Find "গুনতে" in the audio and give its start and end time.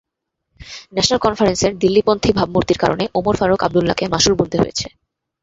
4.39-4.57